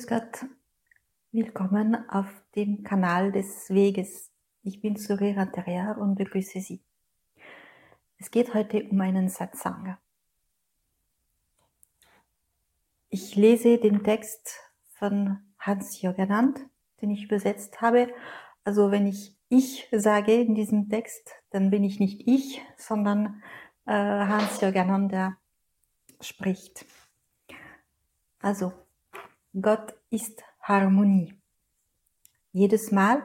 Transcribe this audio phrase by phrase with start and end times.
[0.00, 0.46] Grüß Gott,
[1.30, 2.26] willkommen auf
[2.56, 4.30] dem Kanal des Weges.
[4.62, 6.80] Ich bin Surera Terrier und begrüße Sie.
[8.16, 9.98] Es geht heute um einen Satsang.
[13.10, 16.58] Ich lese den Text von Hans Joganand,
[17.02, 18.08] den ich übersetzt habe.
[18.64, 23.42] Also wenn ich ich sage in diesem Text, dann bin ich nicht ich, sondern
[23.84, 25.36] äh, Hans Joganand, der
[26.22, 26.86] spricht.
[28.40, 28.72] Also
[29.58, 31.34] Gott ist Harmonie.
[32.52, 33.20] Jedes Mal,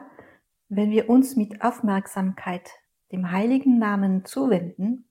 [0.68, 2.68] wenn wir uns mit Aufmerksamkeit
[3.12, 5.08] dem heiligen Namen zuwenden,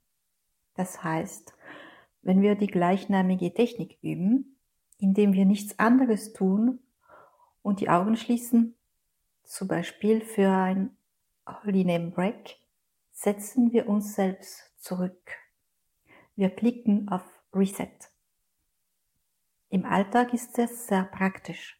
[0.73, 1.53] das heißt,
[2.21, 4.57] wenn wir die gleichnamige Technik üben,
[4.99, 6.79] indem wir nichts anderes tun
[7.61, 8.75] und die Augen schließen,
[9.45, 10.97] zum Beispiel für ein
[11.47, 12.57] Holy Name Break,
[13.13, 15.31] setzen wir uns selbst zurück.
[16.35, 18.14] Wir klicken auf Reset.
[19.75, 21.77] Im Alltag ist es sehr praktisch.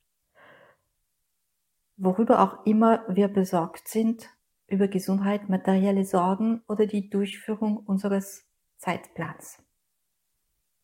[1.96, 4.30] Worüber auch immer wir besorgt sind,
[4.68, 8.44] über Gesundheit, materielle Sorgen oder die Durchführung unseres
[8.80, 9.64] Zeitplans.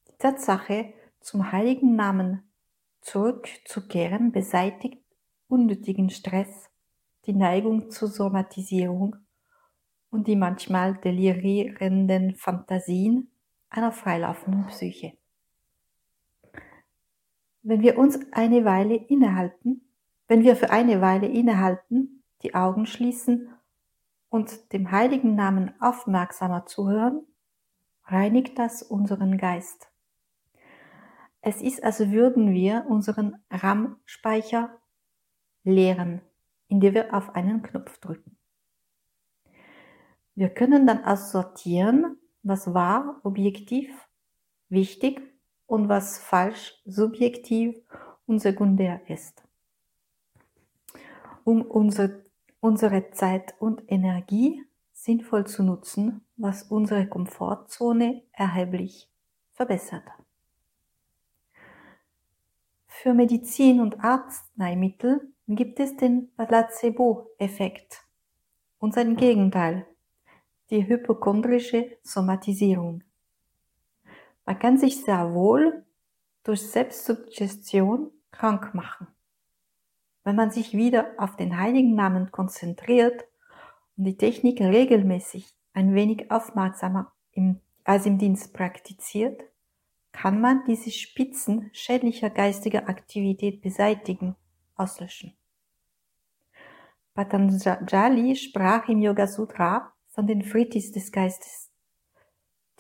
[0.08, 2.50] Die Tatsache, zum heiligen Namen
[3.02, 5.04] zurückzukehren, beseitigt
[5.50, 6.70] unnötigen Stress,
[7.26, 9.18] die Neigung zur Somatisierung
[10.12, 13.32] und die manchmal delirierenden Fantasien
[13.70, 15.18] einer freilaufenden Psyche.
[17.64, 19.82] Wenn wir uns eine Weile innehalten,
[20.28, 23.50] wenn wir für eine Weile innehalten, die Augen schließen
[24.30, 27.22] und dem heiligen Namen aufmerksamer zuhören,
[28.06, 29.90] reinigt das unseren Geist.
[31.42, 34.78] Es ist, als würden wir unseren RAM-Speicher
[35.64, 36.22] leeren,
[36.68, 38.38] indem wir auf einen Knopf drücken.
[40.34, 43.92] Wir können dann aussortieren, was wahr, objektiv,
[44.70, 45.31] wichtig
[45.72, 47.78] und was falsch, subjektiv
[48.28, 49.42] und sekundär ist.
[51.46, 52.26] Um unsere,
[52.60, 59.10] unsere Zeit und Energie sinnvoll zu nutzen, was unsere Komfortzone erheblich
[59.54, 60.04] verbessert.
[62.88, 68.04] Für Medizin und Arzneimittel gibt es den Placebo-Effekt
[68.80, 69.88] und sein Gegenteil,
[70.70, 73.06] die hypochondrische Somatisierung.
[74.52, 75.86] Man kann sich sehr wohl
[76.44, 79.08] durch Selbstsuggestion krank machen.
[80.26, 83.24] Wenn man sich wieder auf den heiligen Namen konzentriert
[83.96, 89.42] und die Technik regelmäßig ein wenig aufmerksamer im, als im Dienst praktiziert,
[90.12, 94.36] kann man diese Spitzen schädlicher geistiger Aktivität beseitigen,
[94.76, 95.32] auslöschen.
[97.14, 101.71] Patanjali sprach im Yoga Sutra von den Fritis des Geistes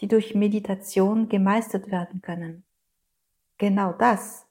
[0.02, 2.64] die durch Meditation gemeistert werden können.
[3.58, 4.48] Genau das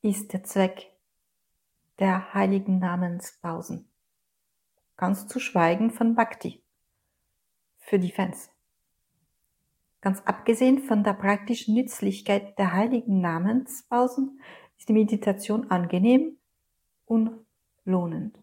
[0.00, 0.92] ist der Zweck
[1.98, 3.88] der heiligen Namenspausen.
[4.96, 6.62] Ganz zu schweigen von Bhakti
[7.78, 8.50] für die Fans.
[10.00, 14.40] Ganz abgesehen von der praktischen Nützlichkeit der heiligen Namenspausen
[14.78, 16.38] ist die Meditation angenehm
[17.06, 17.44] und
[17.84, 18.38] lohnend.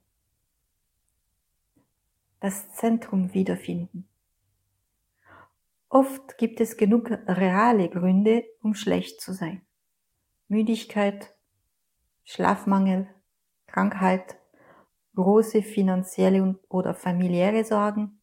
[2.42, 4.10] Das Zentrum wiederfinden.
[5.94, 9.62] Oft gibt es genug reale Gründe, um schlecht zu sein.
[10.48, 11.36] Müdigkeit,
[12.24, 13.08] Schlafmangel,
[13.68, 14.40] Krankheit,
[15.14, 18.20] große finanzielle oder familiäre Sorgen,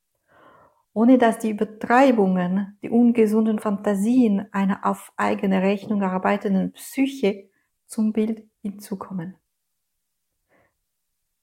[0.94, 7.50] ohne dass die Übertreibungen, die ungesunden Fantasien einer auf eigene Rechnung arbeitenden Psyche
[7.86, 9.36] zum Bild hinzukommen.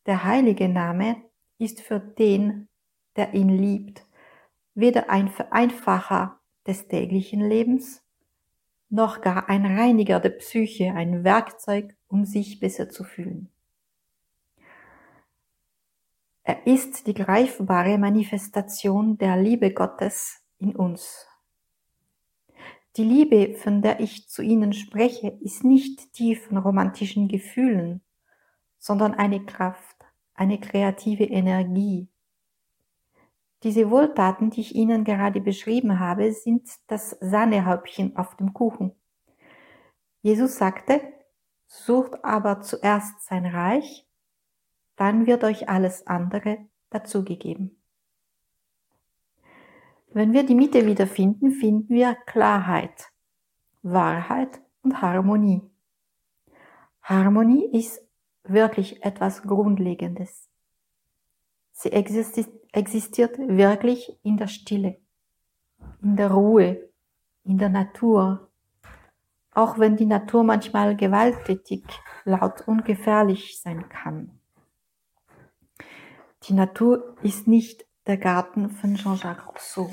[0.06, 1.24] Der heilige Name
[1.58, 2.68] ist für den,
[3.16, 4.07] der ihn liebt,
[4.78, 8.04] weder ein Vereinfacher des täglichen Lebens,
[8.90, 13.50] noch gar ein Reiniger der Psyche, ein Werkzeug, um sich besser zu fühlen.
[16.44, 21.28] Er ist die greifbare Manifestation der Liebe Gottes in uns.
[22.98, 28.02] Die Liebe, von der ich zu Ihnen spreche, ist nicht die von romantischen Gefühlen,
[28.78, 29.98] sondern eine Kraft,
[30.36, 32.10] eine kreative Energie,
[33.64, 38.94] diese Wohltaten, die ich Ihnen gerade beschrieben habe, sind das Sahnehäubchen auf dem Kuchen.
[40.22, 41.02] Jesus sagte,
[41.66, 44.06] sucht aber zuerst sein Reich,
[44.96, 46.58] dann wird euch alles andere
[46.90, 47.78] dazugegeben.
[50.12, 53.12] Wenn wir die Mitte wiederfinden, finden wir Klarheit,
[53.84, 55.62] Wahrheit und Harmonie.
[57.02, 58.02] Harmonie ist
[58.44, 60.50] wirklich etwas Grundlegendes.
[61.72, 65.00] Sie existiert existiert wirklich in der Stille,
[66.02, 66.90] in der Ruhe,
[67.44, 68.50] in der Natur.
[69.52, 71.84] Auch wenn die Natur manchmal gewalttätig
[72.26, 74.40] laut und gefährlich sein kann.
[76.44, 79.92] Die Natur ist nicht der Garten von Jean-Jacques Rousseau.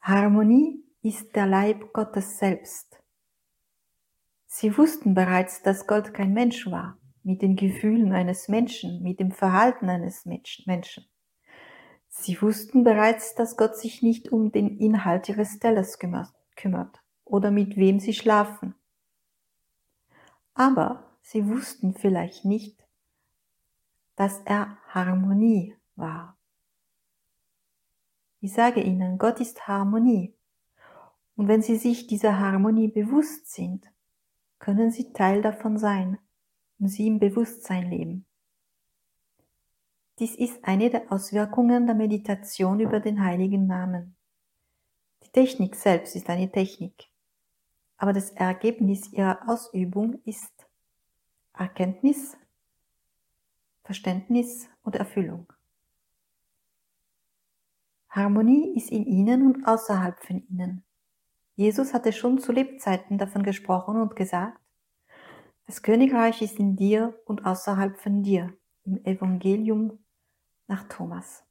[0.00, 3.02] Harmonie ist der Leib Gottes selbst.
[4.46, 6.97] Sie wussten bereits, dass Gott kein Mensch war,
[7.28, 11.04] mit den Gefühlen eines Menschen, mit dem Verhalten eines Menschen.
[12.08, 17.76] Sie wussten bereits, dass Gott sich nicht um den Inhalt ihres Tellers kümmert oder mit
[17.76, 18.74] wem sie schlafen.
[20.54, 22.82] Aber sie wussten vielleicht nicht,
[24.16, 26.38] dass er Harmonie war.
[28.40, 30.34] Ich sage Ihnen, Gott ist Harmonie.
[31.36, 33.84] Und wenn Sie sich dieser Harmonie bewusst sind,
[34.58, 36.18] können Sie Teil davon sein
[36.78, 38.24] und Sie im Bewusstsein leben.
[40.18, 44.16] Dies ist eine der Auswirkungen der Meditation über den heiligen Namen.
[45.24, 47.08] Die Technik selbst ist eine Technik,
[47.96, 50.52] aber das Ergebnis ihrer Ausübung ist
[51.52, 52.36] Erkenntnis,
[53.84, 55.52] Verständnis und Erfüllung.
[58.10, 60.84] Harmonie ist in ihnen und außerhalb von ihnen.
[61.56, 64.57] Jesus hatte schon zu Lebzeiten davon gesprochen und gesagt,
[65.68, 69.98] das Königreich ist in dir und außerhalb von dir, im Evangelium
[70.66, 71.44] nach Thomas.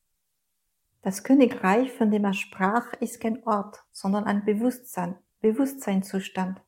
[1.03, 6.59] Das Königreich, von dem er sprach, ist kein Ort, sondern ein Bewusstsein, Bewusstseinszustand.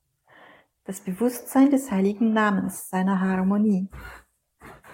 [0.83, 3.89] Das Bewusstsein des heiligen Namens, seiner Harmonie.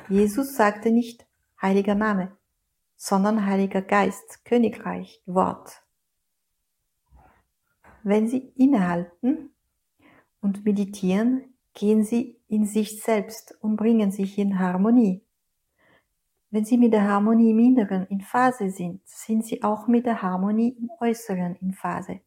[0.08, 1.28] Jesus sagte nicht
[1.62, 2.38] heiliger Name,
[2.96, 5.84] sondern Heiliger Geist, Königreich, Wort.
[8.04, 9.54] Wenn Sie innehalten
[10.40, 15.22] und meditieren, gehen Sie in sich selbst und bringen sich in Harmonie.
[16.50, 20.22] Wenn Sie mit der Harmonie im Inneren in Phase sind, sind Sie auch mit der
[20.22, 22.22] Harmonie im Äußeren in Phase.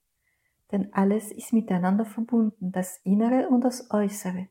[0.71, 4.49] Denn alles ist miteinander verbunden, das Innere und das Äußere,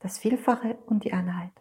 [0.00, 1.52] das Vielfache und die Einheit.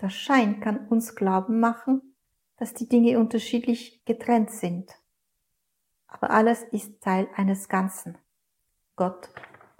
[0.00, 2.14] Der Schein kann uns glauben machen,
[2.56, 4.92] dass die Dinge unterschiedlich getrennt sind.
[6.06, 8.16] Aber alles ist Teil eines Ganzen.
[8.94, 9.28] Gott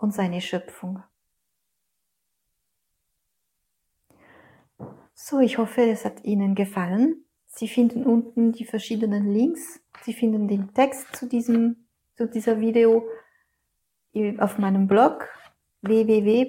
[0.04, 1.02] und seine Schöpfung.
[5.14, 7.24] So, ich hoffe, es hat Ihnen gefallen.
[7.46, 9.80] Sie finden unten die verschiedenen Links.
[10.02, 11.86] Sie finden den Text zu diesem,
[12.16, 13.08] zu dieser Video
[14.38, 15.26] auf meinem Blog
[15.80, 16.44] www.derweg.fr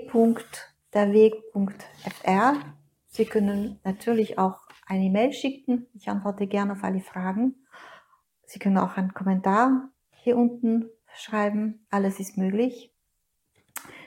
[3.07, 5.88] Sie können natürlich auch eine E-Mail schicken.
[5.94, 7.56] Ich antworte gerne auf alle Fragen.
[8.44, 11.88] Sie können auch einen Kommentar hier unten schreiben.
[11.90, 12.94] Alles ist möglich.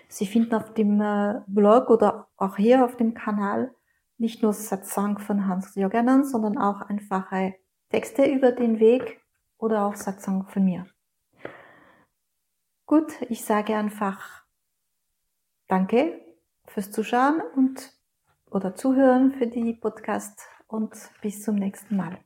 [0.09, 3.75] Sie finden auf dem äh, Blog oder auch hier auf dem Kanal
[4.17, 7.55] nicht nur Satsang von Hans Joganan, sondern auch einfache
[7.91, 9.21] Texte über den Weg
[9.59, 10.87] oder auch Satsang von mir.
[12.87, 14.45] Gut, ich sage einfach
[15.69, 16.21] Danke
[16.67, 17.93] fürs Zuschauen und
[18.51, 22.19] oder Zuhören für die Podcast und bis zum nächsten Mal.